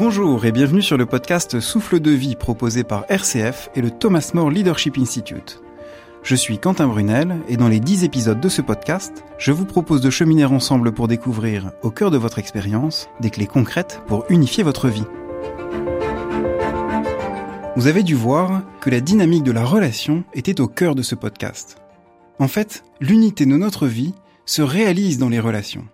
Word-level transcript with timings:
Bonjour 0.00 0.46
et 0.46 0.50
bienvenue 0.50 0.80
sur 0.80 0.96
le 0.96 1.04
podcast 1.04 1.60
Souffle 1.60 2.00
de 2.00 2.10
vie 2.10 2.34
proposé 2.34 2.84
par 2.84 3.04
RCF 3.10 3.68
et 3.74 3.82
le 3.82 3.90
Thomas 3.90 4.30
More 4.32 4.50
Leadership 4.50 4.96
Institute. 4.96 5.60
Je 6.22 6.34
suis 6.34 6.58
Quentin 6.58 6.86
Brunel 6.86 7.36
et 7.48 7.58
dans 7.58 7.68
les 7.68 7.80
10 7.80 8.04
épisodes 8.04 8.40
de 8.40 8.48
ce 8.48 8.62
podcast, 8.62 9.22
je 9.36 9.52
vous 9.52 9.66
propose 9.66 10.00
de 10.00 10.08
cheminer 10.08 10.46
ensemble 10.46 10.92
pour 10.92 11.06
découvrir, 11.06 11.72
au 11.82 11.90
cœur 11.90 12.10
de 12.10 12.16
votre 12.16 12.38
expérience, 12.38 13.10
des 13.20 13.28
clés 13.28 13.46
concrètes 13.46 14.00
pour 14.06 14.24
unifier 14.30 14.64
votre 14.64 14.88
vie. 14.88 15.04
Vous 17.76 17.86
avez 17.86 18.02
dû 18.02 18.14
voir 18.14 18.62
que 18.80 18.88
la 18.88 19.02
dynamique 19.02 19.44
de 19.44 19.52
la 19.52 19.66
relation 19.66 20.24
était 20.32 20.62
au 20.62 20.66
cœur 20.66 20.94
de 20.94 21.02
ce 21.02 21.14
podcast. 21.14 21.76
En 22.38 22.48
fait, 22.48 22.84
l'unité 23.02 23.44
de 23.44 23.54
notre 23.54 23.86
vie 23.86 24.14
se 24.46 24.62
réalise 24.62 25.18
dans 25.18 25.28
les 25.28 25.40
relations. 25.40 25.84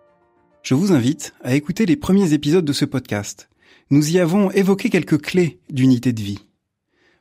Je 0.63 0.75
vous 0.75 0.93
invite 0.93 1.35
à 1.43 1.57
écouter 1.57 1.87
les 1.87 1.97
premiers 1.97 2.35
épisodes 2.35 2.65
de 2.65 2.73
ce 2.73 2.85
podcast. 2.85 3.49
Nous 3.91 4.11
y 4.11 4.19
avons 4.19 4.51
évoqué 4.51 4.91
quelques 4.91 5.23
clés 5.23 5.61
d'unité 5.71 6.13
de 6.13 6.21
vie. 6.21 6.41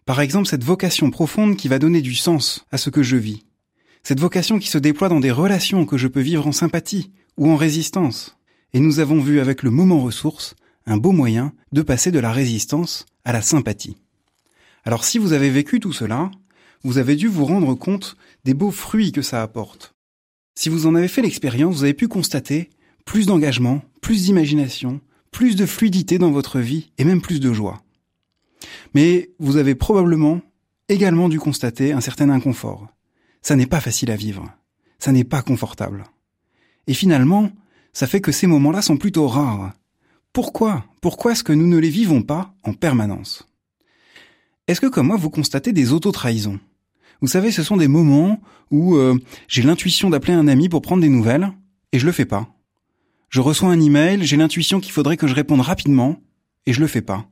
Par 0.06 0.20
exemple, 0.20 0.48
cette 0.48 0.64
vocation 0.64 1.12
profonde 1.12 1.58
qui 1.58 1.68
va 1.68 1.78
donner 1.78 2.02
du 2.02 2.16
sens 2.16 2.66
à 2.72 2.80
ce 2.80 2.90
que 2.90 3.04
je 3.04 3.18
vis. 3.18 3.44
Cette 4.02 4.20
vocation 4.20 4.58
qui 4.58 4.68
se 4.68 4.80
déploie 4.80 5.08
dans 5.08 5.20
des 5.20 5.30
relations 5.30 5.86
que 5.86 5.98
je 5.98 6.08
peux 6.08 6.22
vivre 6.22 6.48
en 6.48 6.52
sympathie 6.52 7.12
ou 7.38 7.52
en 7.52 7.56
résistance. 7.56 8.38
Et 8.74 8.80
nous 8.80 9.00
avons 9.00 9.20
vu 9.20 9.40
avec 9.40 9.62
le 9.62 9.70
moment 9.70 10.02
ressource 10.02 10.56
un 10.88 10.98
beau 10.98 11.12
moyen 11.12 11.54
de 11.72 11.84
passer 11.84 12.10
de 12.10 12.18
la 12.18 12.32
résistance 12.32 13.06
à 13.26 13.32
la 13.32 13.44
sympathie. 13.44 13.98
Alors 14.86 15.04
si 15.04 15.20
vous 15.20 15.34
avez 15.34 15.52
vécu 15.52 15.80
tout 15.80 15.94
cela, 15.94 16.32
vous 16.84 16.98
avez 16.98 17.16
dû 17.16 17.28
vous 17.28 17.46
rendre 17.46 17.76
compte 17.76 18.18
des 18.44 18.56
beaux 18.56 18.72
fruits 18.72 19.12
que 19.12 19.22
ça 19.22 19.44
apporte. 19.44 19.94
Si 20.56 20.70
vous 20.70 20.88
en 20.88 20.96
avez 20.96 21.10
fait 21.10 21.22
l'expérience, 21.22 21.76
vous 21.76 21.84
avez 21.84 21.94
pu 21.94 22.08
constater 22.08 22.72
plus 23.06 23.28
d'engagement, 23.28 23.84
plus 24.02 24.24
d'imagination, 24.24 25.00
plus 25.36 25.58
de 25.58 25.66
fluidité 25.66 26.18
dans 26.18 26.32
votre 26.32 26.62
vie 26.62 26.92
et 26.98 27.04
même 27.04 27.22
plus 27.22 27.42
de 27.42 27.52
joie. 27.52 27.84
Mais 28.94 29.32
vous 29.38 29.58
avez 29.58 29.76
probablement 29.76 30.40
également 30.88 31.28
dû 31.28 31.42
constater 31.42 31.92
un 31.92 32.00
certain 32.00 32.30
inconfort. 32.30 32.88
Ça 33.42 33.58
n'est 33.58 33.66
pas 33.66 33.82
facile 33.82 34.12
à 34.12 34.16
vivre. 34.16 34.50
Ça 34.98 35.12
n'est 35.12 35.26
pas 35.26 35.42
confortable. 35.42 36.06
Et 36.88 36.94
finalement, 36.94 37.52
ça 37.92 38.08
fait 38.08 38.22
que 38.22 38.32
ces 38.32 38.48
moments-là 38.48 38.82
sont 38.82 38.96
plutôt 38.96 39.28
rares. 39.28 39.74
Pourquoi? 40.32 40.86
Pourquoi 41.02 41.34
est-ce 41.34 41.44
que 41.44 41.52
nous 41.52 41.68
ne 41.68 41.80
les 41.80 41.90
vivons 41.90 42.22
pas 42.22 42.54
en 42.64 42.72
permanence? 42.72 43.46
Est-ce 44.70 44.80
que 44.80 44.88
comme 44.88 45.08
moi 45.08 45.18
vous 45.18 45.30
constatez 45.30 45.74
des 45.74 45.92
auto-trahisons? 45.92 46.62
Vous 47.20 47.28
savez, 47.28 47.52
ce 47.52 47.62
sont 47.62 47.76
des 47.76 47.90
moments 47.90 48.40
où 48.72 48.96
euh, 48.96 49.20
j'ai 49.50 49.64
l'intuition 49.64 50.10
d'appeler 50.10 50.34
un 50.34 50.48
ami 50.48 50.70
pour 50.70 50.82
prendre 50.82 51.02
des 51.02 51.10
nouvelles 51.10 51.52
et 51.92 52.00
je 52.00 52.06
le 52.06 52.14
fais 52.14 52.24
pas. 52.24 52.55
Je 53.36 53.42
reçois 53.42 53.68
un 53.68 53.82
email, 53.82 54.24
j'ai 54.24 54.38
l'intuition 54.38 54.80
qu'il 54.80 54.94
faudrait 54.94 55.18
que 55.18 55.28
je 55.28 55.36
réponde 55.36 55.60
rapidement 55.60 56.22
et 56.66 56.72
je 56.72 56.80
le 56.80 56.88
fais 56.88 57.02
pas. 57.02 57.28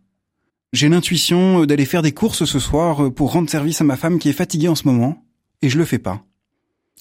J'ai 0.73 0.89
l'intuition 0.89 1.61
euh, 1.61 1.65
d'aller 1.65 1.85
faire 1.85 2.01
des 2.01 2.11
courses 2.11 2.43
ce 2.43 2.59
soir 2.59 3.05
euh, 3.05 3.09
pour 3.09 3.31
rendre 3.31 3.49
service 3.49 3.79
à 3.79 3.85
ma 3.85 3.95
femme 3.95 4.19
qui 4.19 4.27
est 4.27 4.33
fatiguée 4.33 4.67
en 4.67 4.75
ce 4.75 4.85
moment, 4.85 5.23
et 5.61 5.69
je 5.69 5.77
le 5.77 5.85
fais 5.85 5.99
pas. 5.99 6.25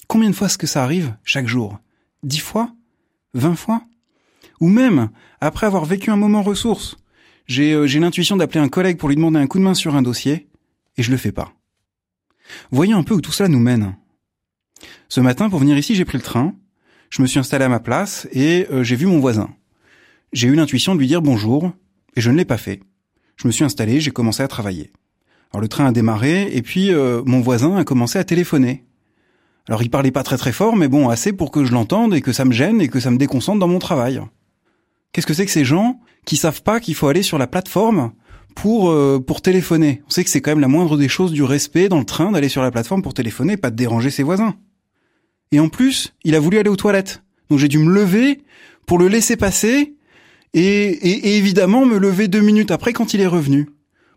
Combien 0.07 0.29
de 0.29 0.33
fois 0.33 0.47
est-ce 0.47 0.57
que 0.57 0.67
ça 0.67 0.85
arrive 0.85 1.17
chaque 1.25 1.47
jour? 1.47 1.79
Dix 2.23 2.39
fois? 2.39 2.73
Vingt 3.33 3.57
fois? 3.57 3.83
Ou 4.61 4.69
même, 4.69 5.09
après 5.41 5.67
avoir 5.67 5.83
vécu 5.83 6.09
un 6.09 6.15
moment 6.15 6.41
ressource, 6.41 6.95
j'ai 7.45 7.73
euh, 7.73 7.85
l'intuition 7.99 8.37
d'appeler 8.37 8.61
un 8.61 8.69
collègue 8.69 8.97
pour 8.97 9.09
lui 9.09 9.17
demander 9.17 9.39
un 9.39 9.47
coup 9.47 9.59
de 9.59 9.65
main 9.65 9.73
sur 9.73 9.95
un 9.95 10.01
dossier, 10.01 10.47
et 10.95 11.03
je 11.03 11.11
le 11.11 11.17
fais 11.17 11.33
pas. 11.33 11.51
Voyons 12.71 12.99
un 12.99 13.03
peu 13.03 13.15
où 13.15 13.19
tout 13.21 13.33
cela 13.33 13.49
nous 13.49 13.59
mène. 13.59 13.97
Ce 15.09 15.19
matin, 15.19 15.49
pour 15.49 15.59
venir 15.59 15.77
ici, 15.77 15.93
j'ai 15.93 16.05
pris 16.05 16.17
le 16.17 16.23
train, 16.23 16.55
je 17.13 17.21
me 17.21 17.27
suis 17.27 17.37
installé 17.37 17.63
à 17.63 17.69
ma 17.69 17.79
place, 17.79 18.27
et 18.33 18.65
j'ai 18.81 18.95
vu 18.95 19.05
mon 19.05 19.19
voisin. 19.19 19.51
J'ai 20.31 20.47
eu 20.47 20.55
l'intuition 20.55 20.95
de 20.95 20.99
lui 20.99 21.05
dire 21.05 21.21
bonjour, 21.21 21.71
et 22.15 22.21
je 22.21 22.31
ne 22.31 22.37
l'ai 22.37 22.43
pas 22.43 22.57
fait. 22.57 22.79
Je 23.35 23.45
me 23.45 23.51
suis 23.51 23.63
installé, 23.63 23.99
j'ai 23.99 24.09
commencé 24.09 24.41
à 24.41 24.47
travailler. 24.47 24.91
Alors 25.51 25.61
le 25.61 25.67
train 25.67 25.85
a 25.85 25.91
démarré 25.91 26.49
et 26.51 26.63
puis 26.63 26.91
euh, 26.91 27.21
mon 27.27 27.41
voisin 27.41 27.77
a 27.77 27.83
commencé 27.83 28.17
à 28.17 28.23
téléphoner. 28.23 28.83
Alors 29.67 29.83
il 29.83 29.91
parlait 29.91 30.09
pas 30.09 30.23
très 30.23 30.37
très 30.37 30.51
fort, 30.51 30.75
mais 30.75 30.87
bon, 30.87 31.07
assez 31.09 31.33
pour 31.33 31.51
que 31.51 31.65
je 31.65 31.71
l'entende 31.71 32.15
et 32.15 32.21
que 32.21 32.33
ça 32.33 32.45
me 32.45 32.51
gêne 32.51 32.81
et 32.81 32.87
que 32.87 32.99
ça 32.99 33.11
me 33.11 33.17
déconcentre 33.17 33.59
dans 33.59 33.67
mon 33.67 33.77
travail. 33.77 34.19
Qu'est-ce 35.11 35.27
que 35.27 35.35
c'est 35.35 35.45
que 35.45 35.51
ces 35.51 35.65
gens 35.65 35.99
qui 36.25 36.35
savent 36.35 36.63
pas 36.63 36.79
qu'il 36.79 36.95
faut 36.95 37.09
aller 37.09 37.21
sur 37.21 37.37
la 37.37 37.45
plateforme 37.45 38.11
pour 38.55 38.89
euh, 38.89 39.19
pour 39.19 39.43
téléphoner? 39.43 40.01
On 40.07 40.09
sait 40.09 40.23
que 40.23 40.31
c'est 40.31 40.41
quand 40.41 40.51
même 40.51 40.61
la 40.61 40.67
moindre 40.67 40.97
des 40.97 41.09
choses 41.09 41.31
du 41.31 41.43
respect 41.43 41.89
dans 41.89 41.99
le 41.99 42.05
train 42.05 42.31
d'aller 42.31 42.49
sur 42.49 42.63
la 42.63 42.71
plateforme 42.71 43.03
pour 43.03 43.13
téléphoner, 43.13 43.55
pas 43.55 43.69
de 43.69 43.75
déranger 43.75 44.09
ses 44.09 44.23
voisins. 44.23 44.55
Et 45.53 45.59
en 45.59 45.69
plus, 45.69 46.15
il 46.23 46.33
a 46.33 46.39
voulu 46.39 46.57
aller 46.57 46.69
aux 46.69 46.75
toilettes. 46.75 47.21
Donc 47.51 47.59
j'ai 47.59 47.67
dû 47.67 47.77
me 47.77 47.93
lever 47.93 48.41
pour 48.87 48.97
le 48.97 49.07
laisser 49.07 49.37
passer 49.37 49.93
et, 50.55 51.37
évidemment 51.37 51.85
me 51.85 51.99
lever 51.99 52.27
deux 52.27 52.41
minutes 52.41 52.71
après 52.71 52.91
quand 52.91 53.13
il 53.13 53.21
est 53.21 53.27
revenu. 53.27 53.69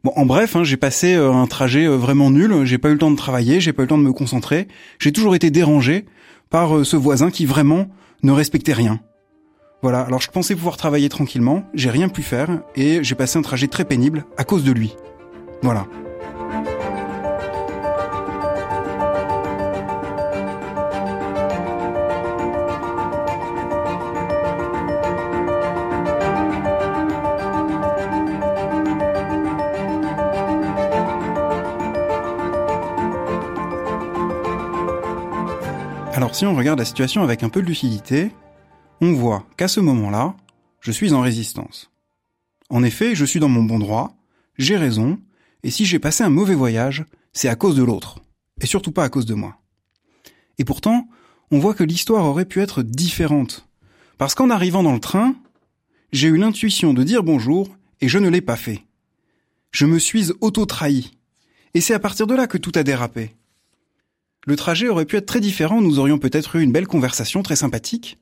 Bon, 0.03 0.13
en 0.17 0.25
bref, 0.25 0.57
hein, 0.57 0.65
j'ai 0.65 0.79
passé 0.79 1.15
euh, 1.15 1.31
un 1.31 1.47
trajet 1.47 1.85
euh, 1.85 1.97
vraiment 1.97 2.31
nul. 2.31 2.65
J'ai 2.65 2.79
pas 2.79 2.89
eu 2.89 2.93
le 2.93 2.99
temps 2.99 3.11
de 3.11 3.17
travailler, 3.17 3.61
j'ai 3.61 3.75
pas 3.75 3.83
eu 3.83 3.85
le 3.85 3.89
temps 3.89 3.99
de 3.99 4.03
me 4.03 4.15
concentrer. 4.15 4.67
J'ai 4.99 5.13
toujours 5.13 5.35
été 5.35 5.51
dérangé 5.51 6.07
par 6.49 6.75
euh, 6.75 6.85
ce 6.85 6.97
voisin 6.97 7.31
qui 7.31 7.45
vraiment 7.45 7.89
ne 8.23 8.33
respectait 8.33 8.73
rien. 8.73 9.01
Voilà. 9.83 10.01
Alors 10.01 10.23
je 10.23 10.31
pensais 10.31 10.55
pouvoir 10.55 10.79
travailler 10.79 11.11
tranquillement, 11.11 11.65
j'ai 11.75 11.91
rien 11.91 12.09
pu 12.09 12.23
faire 12.23 12.63
et 12.77 13.05
j'ai 13.05 13.15
passé 13.15 13.39
un 13.39 13.43
trajet 13.43 13.69
très 13.69 13.85
pénible 13.85 14.25
à 14.39 14.45
cause 14.45 14.65
de 14.65 14.73
lui. 14.73 14.95
Voilà. 15.63 15.87
Alors 36.17 36.35
si 36.35 36.47
on 36.47 36.57
regarde 36.57 36.79
la 36.79 36.87
situation 36.87 37.23
avec 37.23 37.43
un 37.43 37.51
peu 37.51 37.61
de 37.61 37.67
lucidité, 37.67 38.31
on 39.03 39.13
voit 39.13 39.45
qu'à 39.59 39.69
ce 39.69 39.81
moment-là, 39.81 40.35
je 40.81 40.91
suis 40.91 41.13
en 41.13 41.21
résistance. 41.21 41.91
En 42.71 42.83
effet, 42.83 43.15
je 43.15 43.27
suis 43.27 43.39
dans 43.39 43.51
mon 43.51 43.65
bon 43.65 43.79
droit, 43.79 44.17
j'ai 44.57 44.79
raison, 44.79 45.19
et 45.63 45.71
si 45.71 45.85
j'ai 45.85 45.99
passé 45.99 46.25
un 46.25 46.31
mauvais 46.31 46.55
voyage, 46.55 47.05
c'est 47.35 47.51
à 47.51 47.55
cause 47.55 47.77
de 47.77 47.83
l'autre, 47.83 48.21
et 48.63 48.67
surtout 48.67 48.93
pas 48.93 49.05
à 49.05 49.11
cause 49.11 49.27
de 49.27 49.35
moi. 49.35 49.59
Et 50.57 50.65
pourtant, 50.65 51.07
on 51.51 51.59
voit 51.59 51.75
que 51.75 51.85
l'histoire 51.85 52.25
aurait 52.25 52.47
pu 52.47 52.63
être 52.63 52.83
différente, 52.83 53.69
parce 54.17 54.35
qu'en 54.35 54.49
arrivant 54.49 54.83
dans 54.83 54.95
le 54.95 55.01
train, 55.01 55.35
j'ai 56.13 56.29
eu 56.29 56.39
l'intuition 56.39 56.95
de 56.95 57.03
dire 57.03 57.25
bonjour, 57.25 57.77
et 58.01 58.09
je 58.09 58.19
ne 58.19 58.31
l'ai 58.31 58.41
pas 58.41 58.57
fait. 58.57 58.87
Je 59.71 59.85
me 59.85 59.99
suis 59.99 60.33
auto-trahi, 60.41 61.11
et 61.75 61.83
c'est 61.83 61.93
à 61.93 62.01
partir 62.01 62.27
de 62.27 62.35
là 62.35 62.47
que 62.47 62.57
tout 62.57 62.73
a 62.75 62.85
dérapé. 62.85 63.37
Le 64.47 64.55
trajet 64.55 64.89
aurait 64.89 65.07
pu 65.07 65.17
être 65.17 65.27
très 65.27 65.41
différent, 65.41 65.83
nous 65.83 65.99
aurions 65.99 66.19
peut-être 66.19 66.55
eu 66.55 66.63
une 66.63 66.71
belle 66.71 66.87
conversation 66.87 67.43
très 67.43 67.57
sympathique. 67.57 68.19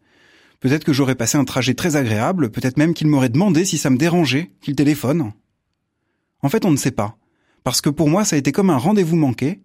Peut-être 0.59 0.85
que 0.85 0.95
j'aurais 0.95 1.15
passé 1.15 1.37
un 1.37 1.45
trajet 1.45 1.75
très 1.75 1.97
agréable, 1.97 2.51
peut-être 2.51 2.79
même 2.79 2.95
qu'il 2.95 3.09
m'aurait 3.09 3.29
demandé 3.29 3.67
si 3.67 3.77
ça 3.77 3.91
me 3.91 3.99
dérangeait 3.99 4.51
qu'il 4.63 4.75
téléphone. 4.75 5.33
En 6.41 6.49
fait, 6.49 6.65
on 6.65 6.71
ne 6.71 6.79
sait 6.79 6.91
pas. 6.91 7.19
Parce 7.63 7.83
que 7.83 7.91
pour 7.91 8.09
moi, 8.09 8.25
ça 8.25 8.37
a 8.37 8.39
été 8.39 8.53
comme 8.53 8.71
un 8.71 8.79
rendez-vous 8.79 9.17
manqué. 9.17 9.61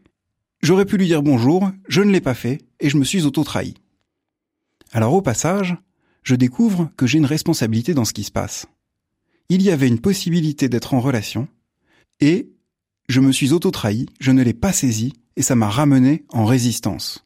J'aurais 0.61 0.85
pu 0.85 0.97
lui 0.97 1.07
dire 1.07 1.23
bonjour, 1.23 1.71
je 1.87 2.01
ne 2.01 2.11
l'ai 2.11 2.19
pas 2.19 2.33
fait, 2.33 2.59
et 2.81 2.89
je 2.89 2.97
me 2.97 3.05
suis 3.05 3.23
auto-trahi. 3.23 3.75
Alors 4.91 5.13
au 5.13 5.21
passage, 5.21 5.77
je 6.23 6.35
découvre 6.35 6.89
que 6.97 7.07
j'ai 7.07 7.19
une 7.19 7.25
responsabilité 7.25 7.93
dans 7.93 8.03
ce 8.03 8.11
qui 8.11 8.25
se 8.25 8.31
passe. 8.31 8.67
Il 9.47 9.61
y 9.61 9.71
avait 9.71 9.87
une 9.87 10.01
possibilité 10.01 10.67
d'être 10.67 10.93
en 10.93 10.99
relation, 10.99 11.47
et 12.19 12.49
je 13.07 13.21
me 13.21 13.31
suis 13.31 13.53
auto-trahi, 13.53 14.07
je 14.19 14.31
ne 14.31 14.43
l'ai 14.43 14.53
pas 14.53 14.73
saisi, 14.73 15.13
et 15.39 15.41
ça 15.41 15.55
m'a 15.55 15.69
ramené 15.69 16.25
en 16.29 16.45
résistance. 16.45 17.25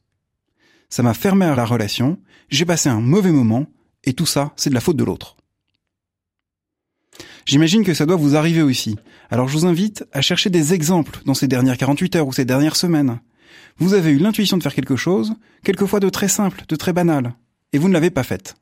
Ça 0.87 1.01
m'a 1.01 1.15
fermé 1.15 1.45
à 1.45 1.55
la 1.55 1.65
relation, 1.65 2.19
j'ai 2.47 2.63
passé 2.63 2.87
un 2.87 3.01
mauvais 3.01 3.31
moment, 3.31 3.65
et 4.03 4.13
tout 4.13 4.27
ça, 4.27 4.53
c'est 4.55 4.69
de 4.69 4.75
la 4.75 4.81
faute 4.81 4.97
de 4.97 5.03
l'autre. 5.03 5.35
J'imagine 7.45 7.83
que 7.83 7.95
ça 7.95 8.05
doit 8.05 8.15
vous 8.15 8.35
arriver 8.35 8.61
aussi. 8.61 8.97
Alors 9.31 9.47
je 9.47 9.57
vous 9.57 9.65
invite 9.65 10.05
à 10.11 10.21
chercher 10.21 10.51
des 10.51 10.75
exemples 10.75 11.21
dans 11.25 11.33
ces 11.33 11.47
dernières 11.47 11.77
48 11.77 12.15
heures 12.15 12.27
ou 12.27 12.33
ces 12.33 12.45
dernières 12.45 12.75
semaines. 12.75 13.19
Vous 13.77 13.95
avez 13.95 14.11
eu 14.11 14.19
l'intuition 14.19 14.57
de 14.57 14.63
faire 14.63 14.75
quelque 14.75 14.95
chose, 14.95 15.33
quelquefois 15.63 15.99
de 15.99 16.09
très 16.09 16.27
simple, 16.27 16.65
de 16.67 16.75
très 16.75 16.93
banal, 16.93 17.33
et 17.73 17.79
vous 17.79 17.87
ne 17.87 17.93
l'avez 17.93 18.11
pas 18.11 18.23
faite. 18.23 18.53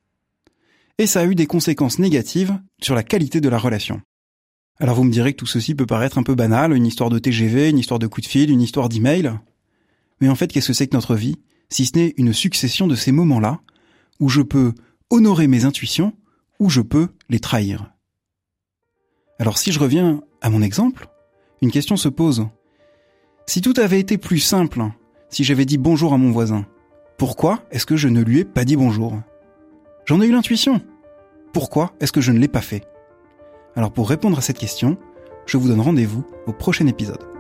Et 0.98 1.08
ça 1.08 1.20
a 1.20 1.26
eu 1.26 1.36
des 1.36 1.46
conséquences 1.46 2.00
négatives 2.00 2.58
sur 2.82 2.96
la 2.96 3.04
qualité 3.04 3.42
de 3.42 3.50
la 3.50 3.58
relation. 3.58 4.02
Alors 4.82 4.96
vous 4.96 5.04
me 5.04 5.12
direz 5.12 5.34
que 5.34 5.38
tout 5.38 5.46
ceci 5.46 5.76
peut 5.76 5.86
paraître 5.86 6.18
un 6.18 6.24
peu 6.24 6.34
banal, 6.34 6.74
une 6.74 6.88
histoire 6.88 7.12
de 7.12 7.20
TGV, 7.20 7.70
une 7.70 7.78
histoire 7.78 8.00
de 8.00 8.08
coup 8.08 8.20
de 8.20 8.26
fil, 8.26 8.50
une 8.50 8.62
histoire 8.62 8.90
d'email. 8.90 9.32
Mais 10.22 10.30
en 10.30 10.36
fait, 10.36 10.48
qu'est-ce 10.48 10.68
que 10.68 10.74
c'est 10.74 10.88
que 10.88 10.96
notre 10.96 11.16
vie, 11.16 11.36
si 11.70 11.86
ce 11.86 11.98
n'est 11.98 12.14
une 12.18 12.32
succession 12.32 12.88
de 12.88 12.96
ces 12.96 13.12
moments-là, 13.12 13.60
où 14.20 14.30
je 14.30 14.42
peux 14.42 14.74
honorer 15.10 15.48
mes 15.48 15.66
intuitions, 15.66 16.14
ou 16.60 16.70
je 16.70 16.82
peux 16.82 17.10
les 17.28 17.40
trahir? 17.40 17.92
Alors 19.40 19.58
si 19.58 19.72
je 19.72 19.80
reviens 19.80 20.22
à 20.42 20.52
mon 20.52 20.62
exemple, 20.62 21.10
une 21.64 21.72
question 21.72 21.98
se 21.98 22.10
pose. 22.10 22.48
Si 23.48 23.62
tout 23.62 23.74
avait 23.78 24.00
été 24.00 24.20
plus 24.20 24.40
simple, 24.40 24.84
si 25.30 25.44
j'avais 25.44 25.66
dit 25.66 25.80
bonjour 25.80 26.14
à 26.14 26.18
mon 26.18 26.32
voisin, 26.32 26.68
pourquoi 27.18 27.64
est-ce 27.72 27.88
que 27.88 27.98
je 27.98 28.08
ne 28.08 28.22
lui 28.22 28.40
ai 28.40 28.46
pas 28.46 28.66
dit 28.66 28.76
bonjour? 28.76 29.20
J'en 30.06 30.22
ai 30.22 30.28
eu 30.28 30.32
l'intuition. 30.32 30.82
Pourquoi 31.54 31.94
est-ce 32.00 32.12
que 32.12 32.22
je 32.22 32.32
ne 32.32 32.40
l'ai 32.40 32.48
pas 32.48 32.62
fait? 32.62 32.88
Alors 33.76 33.92
pour 33.92 34.10
répondre 34.10 34.38
à 34.38 34.42
cette 34.42 34.60
question, 34.60 34.98
je 35.48 35.58
vous 35.58 35.68
donne 35.68 35.82
rendez-vous 35.82 36.24
au 36.46 36.54
prochain 36.54 36.86
épisode. 36.86 37.31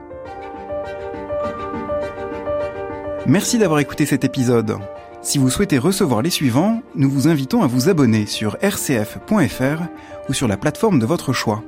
Merci 3.27 3.59
d'avoir 3.59 3.79
écouté 3.79 4.07
cet 4.07 4.23
épisode. 4.23 4.77
Si 5.21 5.37
vous 5.37 5.51
souhaitez 5.51 5.77
recevoir 5.77 6.23
les 6.23 6.31
suivants, 6.31 6.81
nous 6.95 7.09
vous 7.09 7.27
invitons 7.27 7.61
à 7.61 7.67
vous 7.67 7.87
abonner 7.87 8.25
sur 8.25 8.57
rcf.fr 8.63 9.83
ou 10.27 10.33
sur 10.33 10.47
la 10.47 10.57
plateforme 10.57 10.97
de 10.97 11.05
votre 11.05 11.31
choix. 11.31 11.63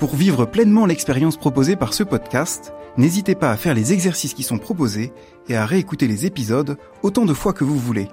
Pour 0.00 0.16
vivre 0.16 0.46
pleinement 0.46 0.84
l'expérience 0.84 1.36
proposée 1.36 1.76
par 1.76 1.94
ce 1.94 2.02
podcast, 2.02 2.72
n'hésitez 2.96 3.36
pas 3.36 3.52
à 3.52 3.56
faire 3.56 3.74
les 3.74 3.92
exercices 3.92 4.34
qui 4.34 4.42
sont 4.42 4.58
proposés 4.58 5.12
et 5.48 5.56
à 5.56 5.64
réécouter 5.64 6.08
les 6.08 6.26
épisodes 6.26 6.76
autant 7.02 7.24
de 7.24 7.34
fois 7.34 7.52
que 7.52 7.64
vous 7.64 7.78
voulez. 7.78 8.08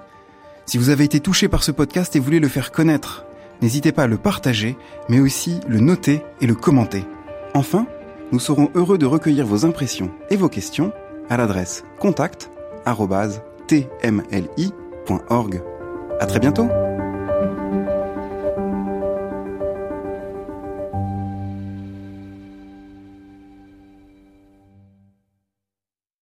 Si 0.64 0.78
vous 0.78 0.88
avez 0.88 1.02
été 1.02 1.18
touché 1.18 1.48
par 1.48 1.64
ce 1.64 1.72
podcast 1.72 2.14
et 2.14 2.20
voulez 2.20 2.40
le 2.40 2.48
faire 2.48 2.70
connaître, 2.70 3.26
n'hésitez 3.60 3.90
pas 3.90 4.04
à 4.04 4.08
le 4.08 4.18
partager, 4.18 4.76
mais 5.08 5.18
aussi 5.18 5.58
le 5.66 5.80
noter 5.80 6.22
et 6.40 6.46
le 6.46 6.54
commenter. 6.54 7.04
Enfin, 7.54 7.86
nous 8.30 8.38
serons 8.38 8.70
heureux 8.76 8.98
de 8.98 9.06
recueillir 9.06 9.46
vos 9.46 9.66
impressions 9.66 10.12
et 10.30 10.36
vos 10.36 10.48
questions 10.48 10.92
à 11.28 11.36
l'adresse 11.36 11.84
contact@tmli.org. 12.92 15.62
À 16.20 16.26
très 16.26 16.40
bientôt. 16.40 16.68